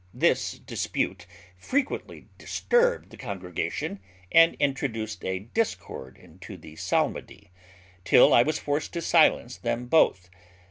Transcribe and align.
This 0.15 0.57
dispute 0.57 1.27
frequently 1.59 2.25
disturbed 2.39 3.11
the 3.11 3.17
congregation, 3.17 3.99
and 4.31 4.55
introduced 4.55 5.23
a 5.23 5.37
discord 5.37 6.17
into 6.17 6.57
the 6.57 6.75
psalmody, 6.75 7.51
till 8.03 8.33
I 8.33 8.41
was 8.41 8.57
forced 8.57 8.93
to 8.93 9.01
silence 9.03 9.57
them 9.57 9.85
both. 9.85 10.31